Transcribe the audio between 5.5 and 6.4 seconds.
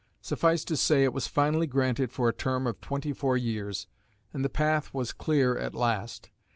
at last.